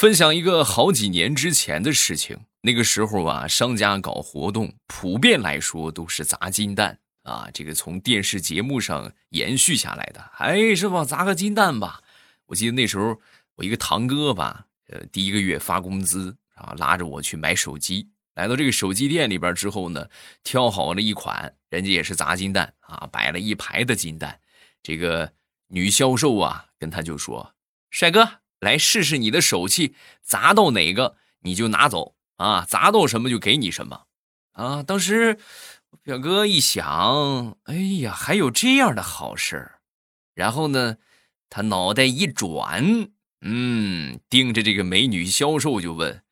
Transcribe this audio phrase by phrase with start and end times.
[0.00, 2.38] 分享一个好几年之前的事情。
[2.62, 7.50] 那个时候啊，商家搞活动，普遍来说都是砸金蛋啊。
[7.52, 11.04] 这个从电视节目上延续下来的，哎，是吧？
[11.04, 12.00] 砸个金蛋吧。
[12.46, 13.20] 我记得那时候
[13.56, 18.08] 我一个堂哥吧，呃，第一个月发工资啊，拉着我去买手机。
[18.36, 20.08] 来到这个手机店里边之后呢，
[20.42, 24.40] 挑好了一款，人家也是砸金蛋啊，摆了一排的金蛋。
[24.82, 25.30] 这个
[25.68, 27.54] 女销售啊，跟他就说
[27.92, 28.26] ：“帅哥，
[28.60, 34.06] 来试试你的手气，砸到哪个你就拿走啊，砸到什么就给你什么
[34.52, 35.40] 啊。”当时
[36.02, 39.72] 表哥一想，哎呀，还有这样的好事
[40.34, 40.98] 然后呢，
[41.48, 43.10] 他脑袋一转，
[43.40, 46.22] 嗯，盯着这个美女销售就问。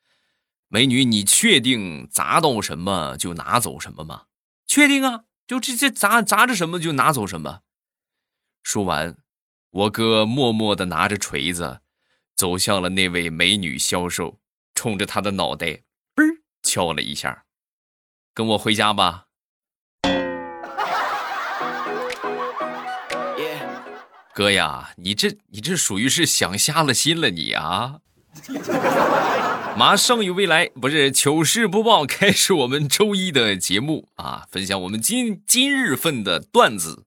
[0.69, 4.25] 美女，你确定砸到什么就拿走什么吗？
[4.67, 7.63] 确定啊，就这这砸砸着什么就拿走什么。
[8.63, 9.17] 说完，
[9.71, 11.81] 我哥默默的拿着锤子，
[12.39, 14.39] 走向了那位美女销售，
[14.73, 15.81] 冲着她的脑袋
[16.15, 16.23] 嘣
[16.63, 17.47] 敲了一下，
[18.33, 19.25] 跟我回家吧。
[24.33, 27.99] 哥呀，你这你这属于是想瞎了心了你啊！
[29.77, 34.47] 马上有未来，不是糗事播报，开始我们周一的节目啊！
[34.49, 37.05] 分享我们今今日份的段子。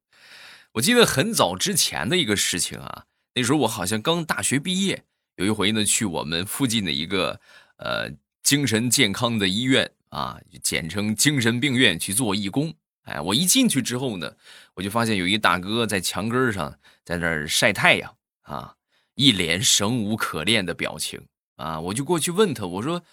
[0.73, 3.05] 我记得很早之前的一个事情啊，
[3.35, 5.05] 那时候我好像刚大学毕业，
[5.41, 7.39] 有一回呢，去我们附近的一个
[7.77, 8.11] 呃
[8.43, 12.73] 精神健康的医院啊，简称精神病院去做义工。
[13.03, 14.35] 哎，我一进去之后呢，
[14.75, 18.75] 我就发现有一大哥在墙根上在那儿晒太阳啊，
[19.15, 21.19] 一脸生无可恋的表情。
[21.57, 21.79] 啊！
[21.79, 23.03] 我就过去问他，我说：“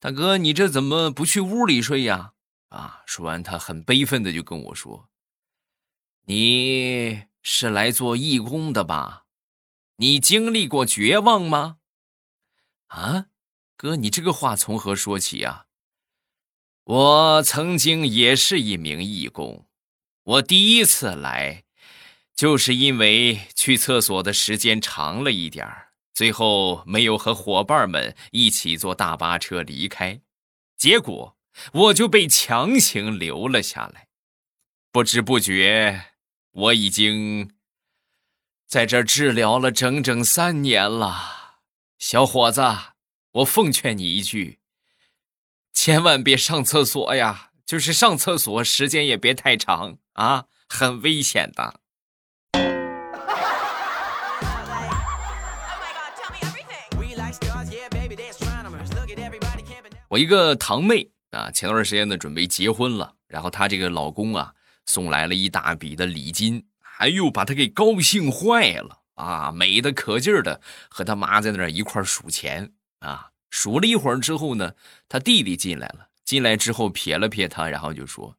[0.00, 2.32] 大哥，你这怎么不去屋里睡呀？”
[2.70, 3.02] 啊！
[3.04, 5.10] 说完，他很悲愤的就跟我说
[6.24, 9.24] ：“你是来做义工的吧？
[10.00, 11.76] 你经历过绝望吗？”
[12.88, 13.26] 啊，
[13.76, 15.66] 哥，你这个话从何说起啊？
[16.84, 19.68] 我曾经也是一名义工，
[20.22, 21.64] 我第一次来，
[22.34, 25.68] 就是因为去厕所的时间长了一点。
[26.14, 30.22] 最后没有和伙伴们一起坐大巴车离开，
[30.76, 31.36] 结果
[31.72, 34.08] 我就被强行留了下来。
[34.90, 36.12] 不知不觉，
[36.50, 37.52] 我已经
[38.70, 41.56] 在这治疗了整整三年了。
[41.98, 42.62] 小伙子，
[43.32, 44.60] 我奉劝你一句，
[45.72, 47.50] 千万别上厕所呀！
[47.66, 51.80] 就是上厕所时间也别太长啊，很危险的。
[60.10, 64.54] 我一个堂妹啊，前段时间呢准备结婚了，然后她这个老公啊
[64.86, 66.64] 送来了一大笔的礼金，
[67.00, 74.74] 哎呦，把他给高兴坏了啊，美的可劲儿的和他妈在那儿一块数钱啊，数了一会儿之后呢，
[75.08, 78.36] 他弟弟进来了，进来之后瞥了瞥他，然后就说：“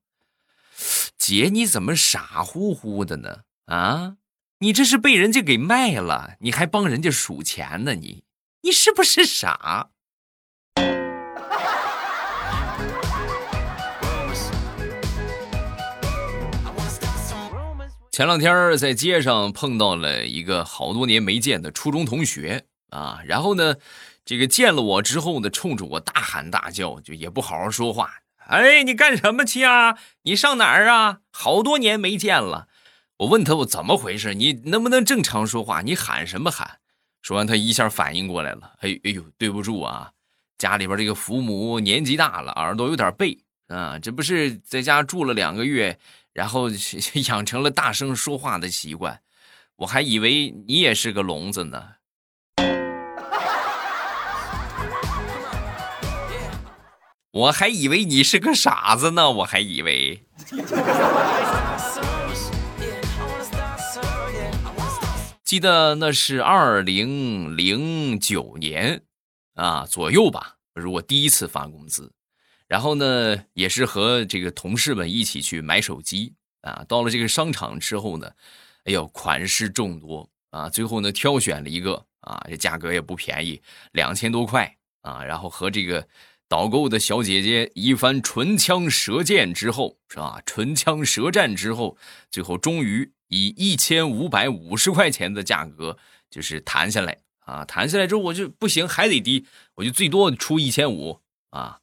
[1.17, 3.39] 姐，你怎么傻乎乎的呢？
[3.65, 4.17] 啊，
[4.59, 7.95] 你这是被人家给卖了，你还帮人家数钱呢？
[7.95, 8.23] 你，
[8.61, 9.89] 你是不是傻？”
[18.11, 23.75] 前两天在街上碰到了一个好多年没见的初中同学啊，然后呢，
[24.25, 28.15] 这个见了我之后呢，冲着我大喊大叫，就也不好好说话。
[28.47, 29.97] 哎，你干什么去啊？
[30.23, 31.19] 你上哪儿啊？
[31.31, 32.67] 好多年没见了。
[33.19, 34.33] 我问他我怎么回事？
[34.33, 35.81] 你能不能正常说话？
[35.81, 36.79] 你喊什么喊？
[37.21, 38.73] 说完他一下反应过来了。
[38.81, 40.11] 哎哎呦，对不住啊，
[40.57, 43.39] 家里边这个父母年纪大了，耳朵有点背
[43.69, 45.97] 啊，这不是在家住了两个月。
[46.33, 46.69] 然后
[47.27, 49.21] 养成了大声说话的习惯，
[49.77, 51.95] 我还以为你也是个聋子呢。
[57.31, 60.25] 我还以为你是个傻子呢，我还以为。
[65.45, 69.03] 记得那是二零零九年
[69.55, 72.11] 啊左右吧，是我第一次发工资。
[72.71, 76.85] 然后呢，也是和这个同事们一起去买手机啊。
[76.87, 78.31] 到了这个商场之后呢，
[78.85, 80.69] 哎呦，款式众多啊。
[80.69, 85.21] 最后呢，挑选了一个啊，这价格也不便宜，两千多块啊。
[85.21, 86.07] 然后和这个
[86.47, 90.41] 导购的小姐姐一番唇枪舌剑之后，是吧？
[90.45, 91.97] 唇枪舌战之后，
[92.29, 95.97] 最后终于以一千五百五十块钱的价格
[96.29, 97.65] 就是谈下来啊。
[97.65, 99.45] 谈下来之后，我就不行，还得低，
[99.75, 101.19] 我就最多出一千五
[101.49, 101.80] 啊。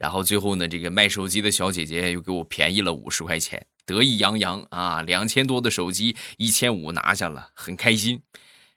[0.00, 8.22] 然后最后呢，这个卖手机的小姐姐又给我便宜了五十块钱，得意洋洋啊，两千多的手机一千五拿下了，很开心。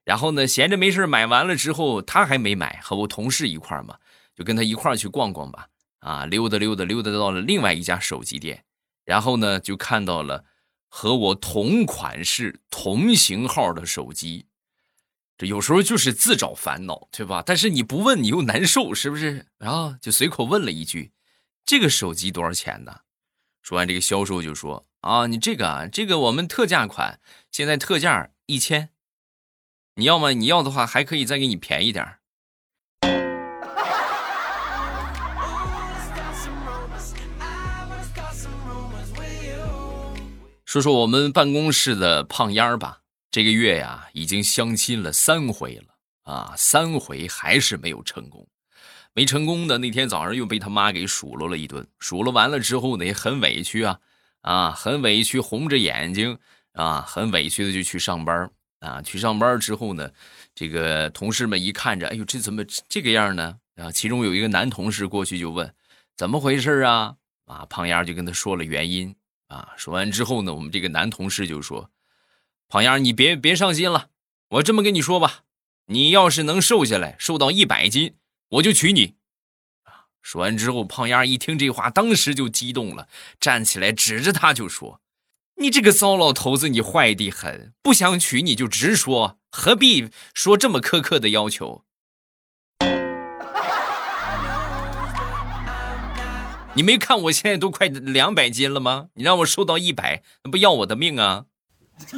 [0.04, 3.96] 然后呢，闲着没事买完了之后，他还没买，和我同事一块嘛，
[4.36, 5.70] 就跟他一块去逛逛吧。
[6.00, 8.66] 啊，溜达溜达溜达到了另外一家手机店，
[9.06, 10.44] 然后呢，就看到了
[10.90, 14.48] 和我同款式、同型号的手机。
[15.44, 17.44] 这有时候就是自找烦恼，对吧？
[17.46, 19.46] 但是你不问你又难受，是不是？
[19.58, 21.12] 然后就随口问了一句
[21.68, 23.02] ：“这个手机多少钱呢？”
[23.62, 27.20] 说完，这个销售就说：“啊，你这个啊，这个我们特价款，
[27.52, 28.92] 现在特价一千。
[29.96, 32.08] 你要吗你要的话，还可以再给你便宜点
[40.66, 43.02] 说说我们办公室的胖丫儿吧，
[43.34, 48.48] 这个月呀已经相亲了三回了啊，三回还是没有成功。
[49.16, 54.00] 没成功的那天早上又被他妈给数落了一顿，数落完了之后呢也很委屈啊
[54.42, 56.38] 啊，很委屈，红着眼睛
[56.74, 58.48] 啊，很委屈的就去上班
[58.82, 59.02] 啊。
[59.02, 60.12] 去上班之后呢，
[60.54, 63.58] 这个同事们一看着，哎呦，这怎么这个样呢？
[63.78, 65.74] 啊，其中有一个男同事过去就问，
[66.16, 67.16] 怎么回事啊？
[67.46, 69.16] 啊，胖丫就跟他说了原因
[69.48, 69.74] 啊。
[69.76, 71.90] 说完之后呢，我们这个男同事就说，
[72.74, 74.08] 胖丫你别别上心了，
[74.50, 75.42] 我这么跟你说吧，
[75.86, 78.16] 你要是能瘦下来，瘦到一百斤。
[78.50, 79.14] 我就娶你，
[80.24, 83.08] 说完之后，胖丫一听这话，当时就激动了，
[83.40, 85.02] 站起来指着他就说
[85.62, 87.74] ：“你这个糟老头子，你坏的很！
[87.84, 91.84] 不想娶你就直说，何必说这么苛刻的要求？
[96.74, 99.10] 你没看我现在都快两百斤了吗？
[99.14, 101.46] 你让我瘦到一百，那不要我的命啊！”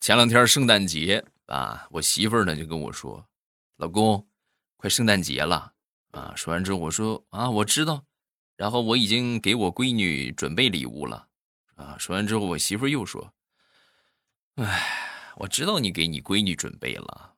[0.00, 3.26] 前两天圣诞节啊，我媳妇儿呢就跟我说
[3.76, 4.24] ：“老公，
[4.76, 5.72] 快圣诞节了
[6.12, 8.04] 啊！”说完之后，我说：“啊，我知道。”
[8.56, 11.26] 然后我已经给我闺女准备礼物了
[11.74, 11.96] 啊。
[11.98, 13.32] 说完之后，我媳妇儿又说
[14.56, 17.34] ：“哎，我知道你给你闺女准备了，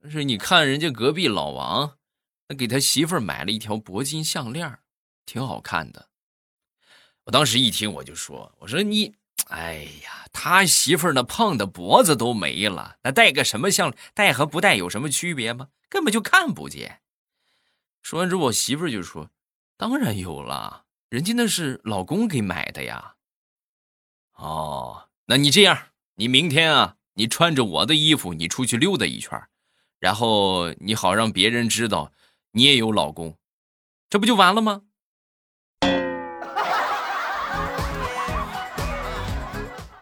[0.00, 1.98] 但是你看人家隔壁老王，
[2.48, 4.78] 那给他媳妇儿买了一条铂金项链，
[5.26, 6.08] 挺好看的。”
[7.24, 9.14] 我当时一听，我就说：“我说你。”
[9.48, 15.68] 哎呀，他媳妇儿那胖的脖子都没了，那戴个什么项戴和不戴有什么区别吗？
[15.88, 17.02] 根本就看不见。
[18.02, 19.30] 说完之后，我媳妇儿就说
[19.76, 23.16] ：“当然有了，人家那是老公给买的呀。”
[24.34, 29.40] 哦，那你这样，你明天啊，你穿着我的衣服，你出去溜达一圈，
[30.00, 32.10] 然后你好让别人知道
[32.52, 33.36] 你也有老公，
[34.08, 34.85] 这不就完了吗？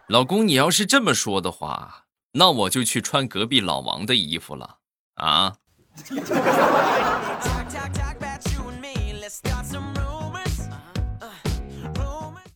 [0.07, 4.77] 老公，你要是这么说的话，那我就去穿隔壁老王的衣服了
[5.15, 5.57] 啊！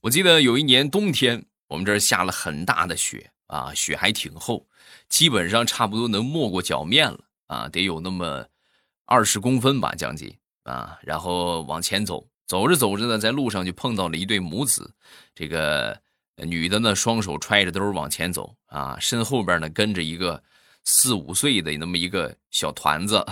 [0.01, 4.67] 我记得有一年冬天，我们这儿下了很大的雪啊，雪还挺厚，
[5.07, 8.45] 基本上差不多能没过脚面了啊，得有那么
[9.05, 10.99] 二十公分吧，将近啊。
[11.01, 14.93] 然后往前走，走着走着呢，在路上就碰到了一对母子，
[15.33, 15.99] 这个。
[16.45, 20.41] 女的呢，双手揣着兜往前走啊，身后边呢跟着一个
[20.83, 23.23] 四五岁的那么一个小团子，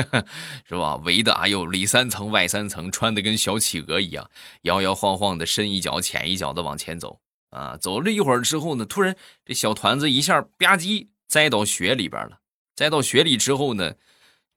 [0.68, 0.96] 是吧？
[0.96, 4.30] 围的哎呦里三层外三层，穿的跟小企鹅一样，
[4.62, 7.20] 摇摇晃晃的，深一脚浅一脚的往前走
[7.50, 7.76] 啊。
[7.76, 12.38] 走了一会儿之后呢，突然这小团子一下吧唧栽到雪里边了。
[12.76, 13.94] 栽到雪里之后呢，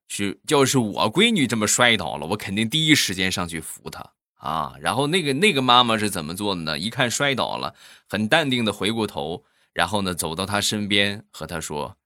[0.08, 4.15] 是要是我闺女这么摔倒了，我肯定第一时间上去扶她。
[4.46, 6.78] 啊，然后那个那个妈妈是怎么做的呢？
[6.78, 7.74] 一看摔倒了，
[8.08, 11.98] 很淡定的回过头，然后呢走到他身边，和他说：“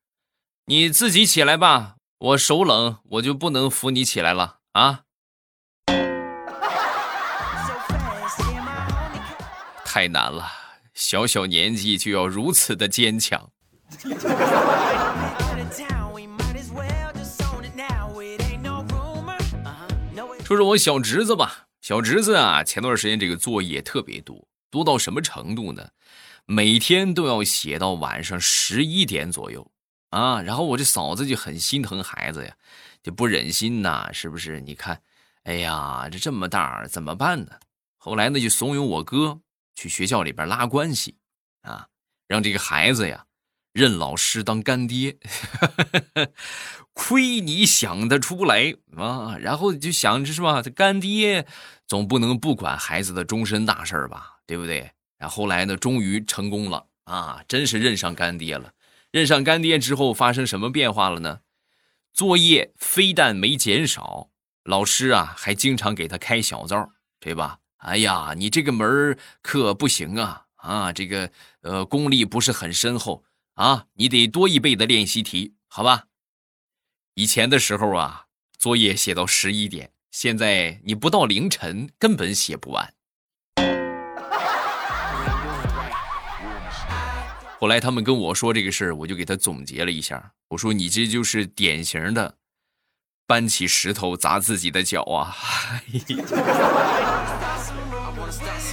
[0.67, 5.01] 你自己起来吧，我手冷，我就不能扶你起来了啊。”
[9.84, 10.48] 太难了，
[10.93, 13.50] 小小年纪就要如此的坚强。
[20.46, 21.65] 说说我小侄子吧。
[21.89, 25.89] 小侄子啊，前段时间这个作业特别多，多到什么程度呢？
[26.46, 29.72] 每天都要写到晚上十一点左右
[30.12, 30.39] 啊。
[30.39, 32.55] 然后我这嫂子就很心疼孩子呀，
[33.01, 34.60] 就不忍心呐，是不是？
[34.60, 35.01] 你看，
[35.46, 37.53] 哎呀，这这么大怎么办呢？
[37.98, 39.41] 后来呢，就怂恿我哥
[39.74, 41.17] 去学校里边拉关系
[41.62, 41.88] 啊，
[42.27, 43.25] 让这个孩子呀。
[43.71, 45.17] 认老师当干爹，
[46.93, 49.38] 亏你想得出来啊！
[49.39, 51.45] 然后就想着是吧，这干爹
[51.88, 54.91] 总不能不管孩子的终身大事吧，对不对？
[55.17, 57.43] 然后来呢，终于成功了啊！
[57.47, 58.71] 真是认上干爹了。
[59.11, 61.39] 认上干爹之后，发生什么变化了呢？
[62.13, 64.29] 作业非但没减少，
[64.63, 67.59] 老师啊还经常给他开小灶，对吧？
[67.77, 70.45] 哎呀，你这个门课不行啊！
[70.55, 73.23] 啊，这个呃功力不是很深厚
[73.59, 76.05] 啊，你得多一倍的练习题，好吧？
[77.15, 82.93] 以前的时候啊，作业写到十一点，现在你不到凌晨根本写不完。
[87.59, 92.37] 后来他们跟我说这个事儿，我就给他总结了一下，我说你这就是典型的
[93.27, 95.35] 搬起石头砸自己的脚啊！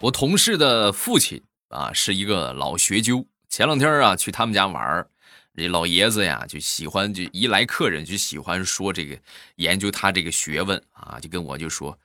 [0.00, 5.06] 我同事的父亲啊是一个老学究，前两天啊去他们家玩，
[5.54, 9.18] 这老爷子呀就喜欢就一来客人就喜欢说这个
[9.56, 11.98] 研究他这个学问啊，就跟我就说。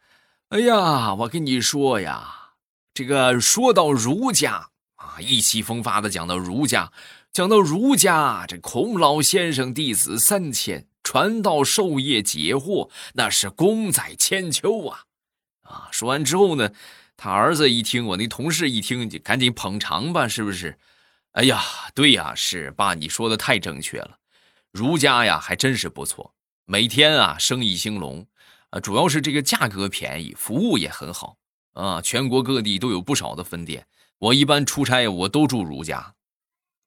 [0.50, 2.52] 哎呀，我跟你说呀，
[2.94, 6.92] 这个说到儒家啊，意气风发的讲到儒家，
[7.32, 15.06] 讲到儒家，这孔老先生弟子三千，传道授业解惑，那是功在千秋啊！
[15.64, 16.70] 啊，说完之后呢，
[17.17, 20.77] 他儿子一听，我那同事一听，就赶紧捧场吧，是不是？
[21.31, 21.62] 哎呀，
[21.93, 24.17] 对呀，是爸，你说的太正确了，
[24.72, 26.34] 儒家呀，还真是不错，
[26.65, 28.27] 每天啊，生意兴隆。
[28.72, 31.38] 啊主要是这个价格便宜，服务也很好
[31.74, 32.01] 啊！
[32.01, 33.88] 全国各地都有不少的分店。
[34.17, 36.15] 我一般出差，我都住如家，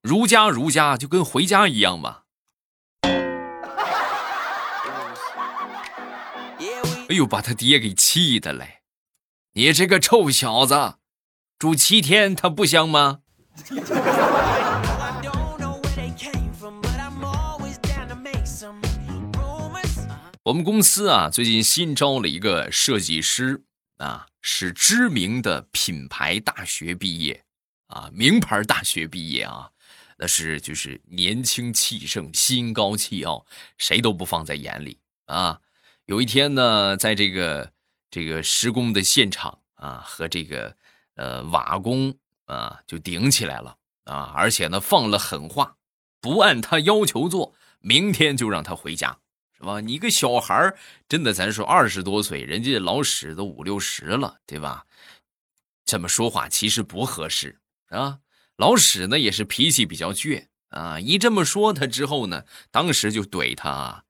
[0.02, 2.22] 如家如家就跟回家一样嘛。
[7.08, 8.77] 哎呦，把他爹给气的嘞！
[9.54, 10.94] 你这个臭小子，
[11.58, 13.20] 住七天他不香吗？
[20.44, 23.64] 我们公司啊，最近新招了一个设计师
[23.98, 27.44] 啊，是知名的品牌大学毕业
[27.88, 29.70] 啊，名牌大学毕业啊，
[30.18, 33.44] 那是就是年轻气盛，心高气傲，
[33.76, 35.60] 谁都不放在眼里啊。
[36.06, 37.72] 有一天呢，在这个
[38.10, 40.76] 这个施工的现场啊，和这个
[41.14, 42.14] 呃瓦工
[42.46, 45.76] 啊就顶起来了啊，而且呢放了狠话，
[46.20, 49.18] 不按他要求做，明天就让他回家。
[49.60, 49.80] 是吧？
[49.80, 50.72] 你个小孩
[51.08, 54.86] 真的，咱说二十多岁，人家老史都五六十了，对吧？
[55.84, 58.20] 这么说话其实不合适啊。
[58.56, 64.04] 老史呢也是脾气比较倔啊，一这么说他之后呢，当时就怼他啊：“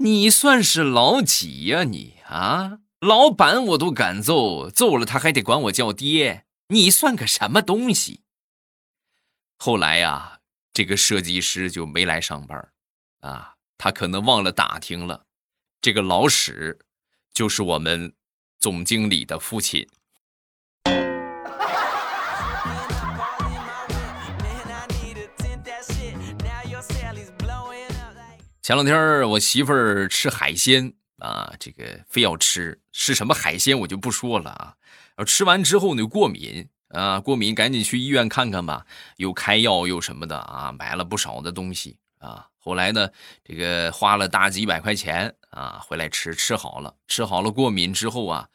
[0.00, 2.78] 你算是老几呀你啊？
[3.04, 8.22] 老板我都敢揍，揍了他还得管我叫爹，你算个什么东西？”
[9.60, 10.40] 后来呀，
[10.72, 12.72] 这个设计师就没来上班
[13.20, 13.56] 啊。
[13.76, 15.26] 他可能忘了打听了，
[15.82, 16.78] 这个老史
[17.34, 18.14] 就是我们
[18.58, 19.86] 总经理的父亲。
[28.62, 34.76] 前两天我媳妇儿吃海鲜啊，这个非要吃，吃什么海鲜我就不说了啊。
[35.24, 38.84] 吃完之后呢，过敏啊，过敏赶紧去医院看看吧，
[39.16, 42.46] 又开药又什么的啊，买了不少的东西啊。
[42.58, 43.08] 后来呢，
[43.42, 48.48] 这个花了大几百块钱啊，回来吃吃好了，吃好了过敏之后啊，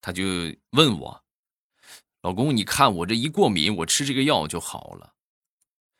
[0.00, 0.24] 他就
[0.70, 1.22] 问我，
[2.22, 5.12] 老公，你看我这一过敏，我吃这个药就好了。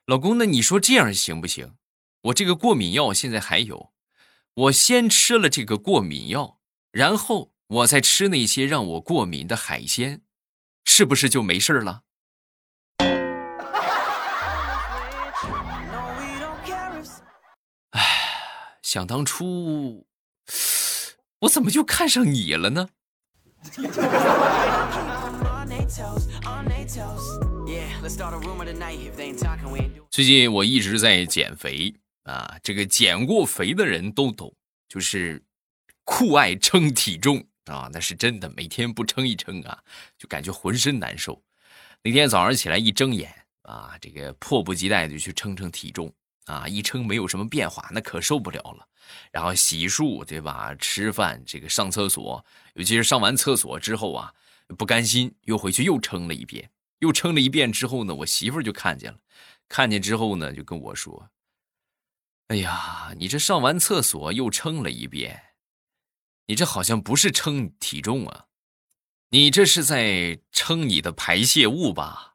[0.06, 1.74] 老公，那你说这样行不行？
[2.22, 3.92] 我这个过敏药现在还有，
[4.56, 6.58] 我先吃了这个过敏药，
[6.90, 10.22] 然后我再吃那些让我过敏的海鲜，
[10.86, 12.04] 是不是就没事了？
[18.82, 20.06] 想当初，
[21.40, 22.88] 我怎么就看上你了呢？
[30.10, 31.94] 最近我一直在减肥
[32.26, 34.54] 啊，这个减过肥的人都懂，
[34.88, 35.42] 就是
[36.04, 39.82] 酷爱称体重啊，那是真的，每天不称一称啊，
[40.18, 41.42] 就感觉浑身难受。
[42.02, 46.12] 那天早上起来一睁眼啊，这个迫不及待的去称称体重。
[46.46, 48.86] 啊，一称没有什么变化，那可受不了了。
[49.32, 50.72] 然后洗漱，对吧？
[50.76, 54.32] 吃饭，这个上厕所，尤其是上完厕所之后啊，
[54.78, 56.70] 不甘心，又回去又称了一遍。
[57.00, 59.18] 又称了一遍之后呢，我媳妇就看见了，
[59.68, 61.28] 看见之后呢，就跟我说
[62.48, 65.42] ：“哎呀，你这上完厕所又称了一遍，
[66.46, 68.44] 你这好像不是称体重啊，
[69.30, 72.34] 你这是在称你的排泄物吧？”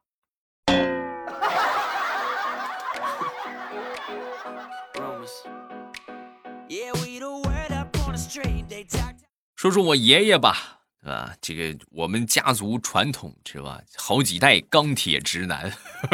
[9.56, 13.80] 说说我爷爷吧，啊，这个我们家族传统是吧？
[13.96, 15.72] 好几代钢铁直男，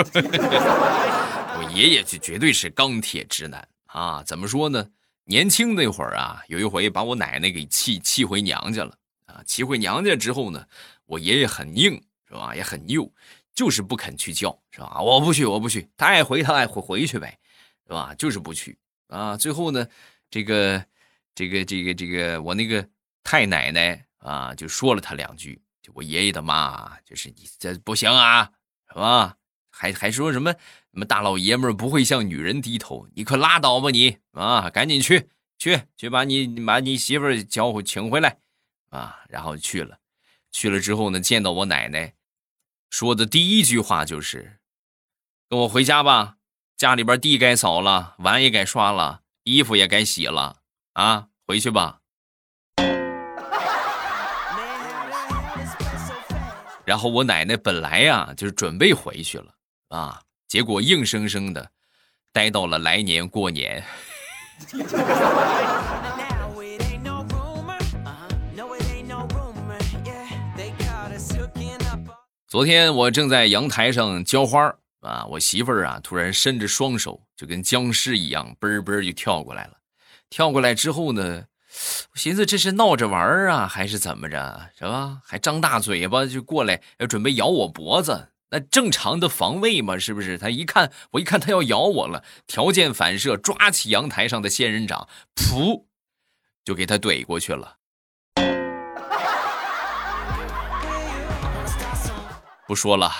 [1.58, 4.24] 我爷爷就绝对是钢铁直男啊！
[4.24, 4.88] 怎么说呢？
[5.24, 9.42] 年轻那会儿啊，有一回把我奶奶给气气回娘家了啊。
[9.44, 10.64] 气回娘家之后呢，
[11.08, 12.56] 我爷爷很硬，是吧？
[12.56, 13.12] 也很拗，
[13.56, 15.02] 就是不肯去叫，是吧？
[15.02, 17.40] 我不去，我不去，他爱回他爱回回去呗，
[17.88, 18.14] 是吧？
[18.20, 18.78] 就是不去
[19.08, 19.36] 啊。
[19.36, 19.88] 最后呢，
[20.30, 20.86] 这个
[21.34, 22.88] 这个这个这个我那个
[23.24, 28.52] 太奶奶啊，就说了他两句，就我爷爷的妈，就是你这不行啊，
[28.90, 29.36] 是吧？
[29.70, 30.54] 还还说什么
[30.98, 34.68] 什么大老爷们不会向女人低头，你可拉倒吧你啊！
[34.72, 38.40] 赶紧去去去把你把你媳妇儿叫回请回来
[38.90, 39.20] 啊！
[39.30, 40.00] 然后去了，
[40.52, 42.16] 去了之后呢，见到我奶奶，
[42.90, 44.58] 说的第一句话就是
[45.48, 46.38] ：“跟我回家吧，
[46.76, 50.62] 家里边地该扫了，碗也该刷了，衣服也该洗了
[50.94, 52.00] 啊，回去吧。”
[56.86, 59.54] 然后我奶奶本来呀就是准备回去了。
[59.90, 60.24] 啊！
[60.48, 61.72] 结果硬生生的
[62.32, 63.84] 待到了来年过年。
[72.48, 79.74] 昨天我正在阳台上浇花啊，我媳妇儿啊突然伸着双手，就跟僵尸一样，嘣嘣就跳过来了。
[80.30, 81.44] 跳过来之后呢，
[82.14, 85.20] 我寻思这是闹着玩啊，还是怎么着，是吧？
[85.26, 88.30] 还张大嘴巴就过来，要准备咬我脖子。
[88.50, 90.38] 那正常的防卫嘛，是不是？
[90.38, 95.84] 他一看我，一看他要咬我了，条件反射，抓起阳台上的仙人掌，噗，
[96.64, 97.76] 就给他怼过去了。
[102.66, 103.12] 不说了，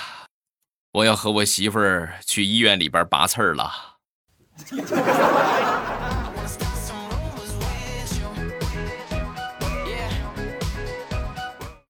[0.92, 3.70] 我要和我媳妇儿去医院里边拔刺儿了。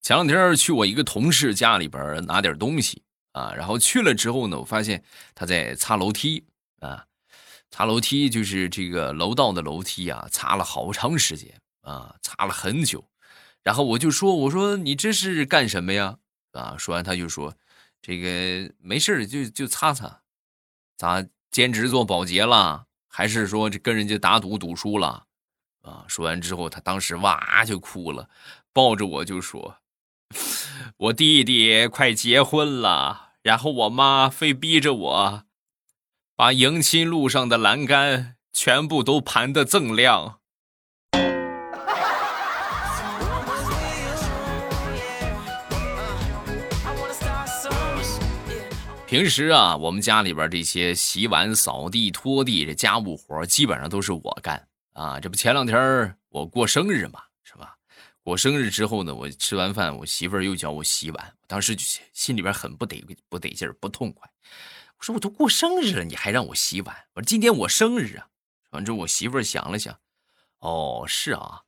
[0.02, 3.02] 前两天去我一个同事家里边拿点东西。
[3.38, 6.44] 啊，然后去了之后呢，我发现他在擦楼梯
[6.80, 7.06] 啊，
[7.70, 13.04] 擦楼梯就是这个楼道的楼梯啊，擦了好长时间啊，擦了很久。
[13.62, 16.18] 然后我就说：“我说你这是干什么呀？”
[16.52, 17.54] 啊，说完他就说
[18.02, 20.22] ：“这个没事就就擦擦，
[20.96, 22.86] 咋兼职做保洁了？
[23.06, 25.26] 还是说这跟人家打赌赌输了？”
[25.82, 28.28] 啊，说完之后他当时哇就哭了，
[28.72, 29.76] 抱着我就说
[30.96, 35.42] ：“我弟弟快结婚了。”然后我妈非逼着我，
[36.36, 40.40] 把迎亲路上的栏杆全部都盘的锃亮。
[49.06, 55.18] 平时啊，我们家里边这些洗碗、扫地、拖地这家务活，基本上都是我干啊。
[55.18, 57.20] 这不前两天我过生日嘛。
[58.28, 64.30] 我生日之后呢，我吃完饭，我媳妇儿又叫我洗碗，当时就心里边很不得不得劲儿，不痛快。
[64.98, 66.94] 我说我都过生日了，你还让我洗碗？
[67.14, 68.28] 我说今天我生日啊。
[68.70, 69.98] 完之后，我媳妇儿想了想，
[70.58, 71.62] 哦，是啊，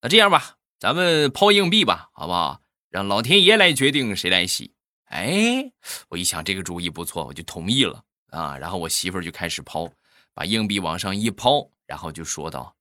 [0.00, 2.62] 那这样吧，咱们抛硬币吧，好不好？
[2.88, 4.72] 让老天爷来决定谁来洗。
[5.08, 5.70] 哎，
[6.08, 8.56] 我一想这个主意不错，我就同意了啊。
[8.56, 9.86] 然后我媳妇儿就开始抛，
[10.32, 12.74] 把硬币往上一抛，然后就说道：“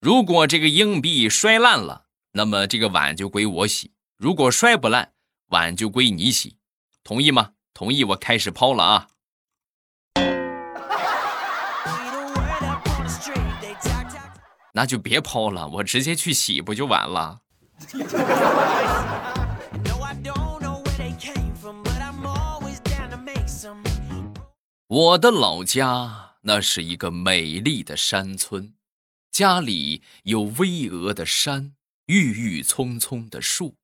[0.00, 5.12] 如果这个硬币摔烂了。”那么这个碗就归我洗，如果摔不烂，
[5.48, 6.56] 碗就归你洗，
[7.04, 7.50] 同意吗？
[7.74, 9.08] 同意，我开始抛了啊！
[14.72, 17.42] 那就别抛了，我直接去洗不就完了？
[24.88, 28.72] 我的老家那是一个美丽的山村，
[29.30, 31.74] 家里有巍峨的山。
[32.12, 33.78] 郁郁葱葱的树，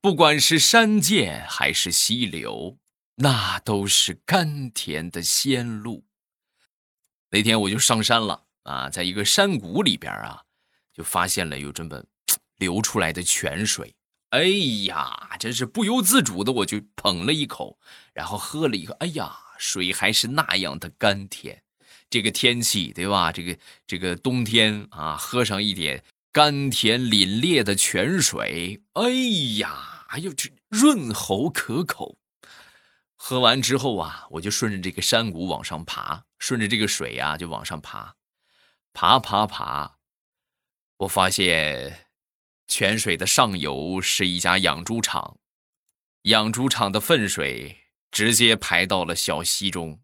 [0.00, 2.76] 不管是山涧还是溪流，
[3.14, 6.04] 那都是甘甜的仙露。
[7.30, 10.42] 那天我就上山了啊，在一个山谷里边啊，
[10.92, 12.02] 就发现了有这么
[12.56, 13.94] 流出来的泉水。
[14.30, 14.42] 哎
[14.86, 17.78] 呀，真是不由自主的，我就捧了一口，
[18.12, 18.92] 然后喝了一个。
[18.94, 21.62] 哎呀，水还是那样的甘甜。
[22.10, 23.30] 这个天气对吧？
[23.30, 26.02] 这个这个冬天啊，喝上一点。
[26.32, 29.10] 甘甜凛冽的泉水，哎
[29.58, 32.16] 呀，哎呦，这润喉可口。
[33.16, 38.16] 喝完之后啊，我就顺着这个山谷往上爬，顺着这个水啊就往上爬，
[38.94, 39.98] 爬爬爬。
[41.00, 42.06] 我发现
[42.66, 45.38] 泉水的上游是一家养猪场，
[46.22, 47.76] 养猪场的粪水
[48.10, 50.00] 直接排到了小溪中。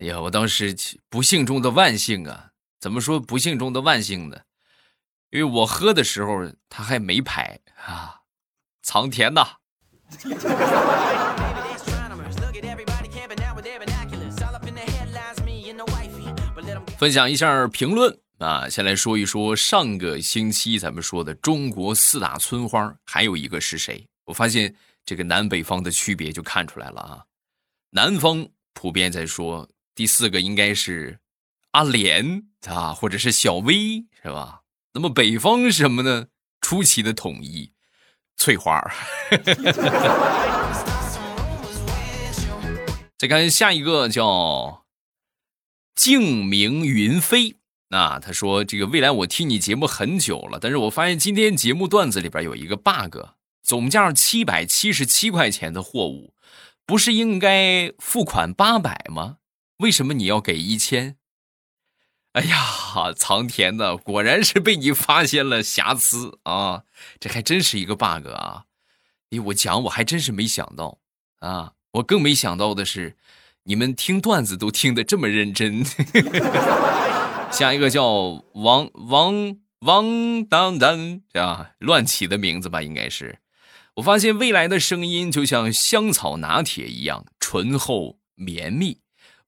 [0.00, 0.76] 哎呀，我当时
[1.08, 2.50] 不幸中的万幸啊！
[2.80, 4.38] 怎么说不幸中的万幸呢？
[5.30, 8.20] 因为我喝的时候他还没排啊，
[8.82, 9.46] 藏田呐！
[16.98, 24.06] 分享一下评论啊，先来说一说上个星期咱们说的中国四大村花，还有一个是谁？
[24.24, 27.24] 我发现这个南北方的区别就看出来了啊。
[27.90, 31.20] 南方普遍在说第四个应该是
[31.70, 34.62] 阿莲啊，或者是小薇，是吧？
[34.92, 36.26] 那么北方是什么呢？
[36.60, 37.72] 出奇的统一，
[38.36, 38.82] 翠花。
[43.16, 44.84] 再看下一个叫
[45.94, 47.56] 静明云飞。
[47.88, 53.18] 那他说：“这个未来我听你节目很久了，但是我发现今天节目段子里边有一个 bug，
[53.62, 56.34] 总价七百七十七块钱的货物，
[56.84, 59.36] 不是应该付款八百吗？
[59.84, 61.16] 为什么你要给一千？
[62.32, 66.84] 哎呀，苍天呐，果然是被你发现了瑕疵啊！
[67.20, 68.64] 这还真是一个 bug 啊！
[69.30, 70.98] 哎，我讲我还真是没想到
[71.40, 73.18] 啊，我更没想到的是，
[73.64, 75.84] 你们听段子都听得这么认真。
[77.52, 83.38] ”下一个叫王王王当当，啊，乱起的名字吧，应该是。
[83.96, 89.02] 我发现未来的声音就像香草拿铁一样醇厚绵密，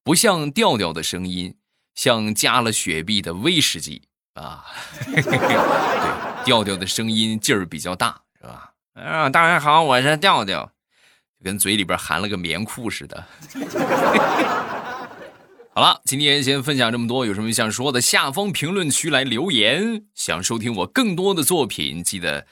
[0.07, 1.57] 不像调调的声音，
[1.97, 4.03] 像加了雪碧的威士忌
[4.35, 4.65] 啊。
[5.03, 8.73] 对，调调的声音劲儿比较大，是吧？
[8.95, 10.71] 啊，大家好，我是调调，
[11.43, 13.25] 跟嘴里边含了个棉裤似的。
[15.75, 20.05] 好了，今天先分享这么多，有什么想说的，下方评论区来留言。
[20.15, 22.47] 想收听我更多的作品，记得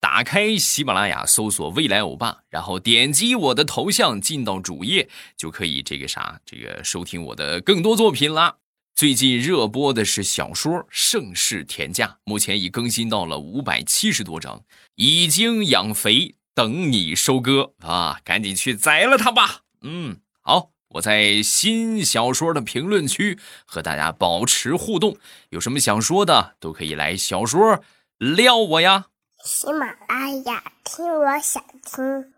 [0.00, 8.56] 打开喜马拉雅，搜索“未来欧巴”，然后点击我的头像进到主页，就可以这个啥，这个收听我的更多作品啦。
[8.94, 14.62] 最近热播的是小说《盛世田价》，目前已更新到了五百七十多章，
[14.94, 18.20] 已经养肥，等你收割啊！
[18.24, 19.62] 赶紧去宰了它吧。
[19.82, 20.70] 嗯，好。
[20.92, 25.18] 我在新小说的评论区和大家保持互动，
[25.50, 27.84] 有什么想说的都可以来小说
[28.16, 29.08] 撩我呀。
[29.44, 32.34] 喜马拉雅听，我想听。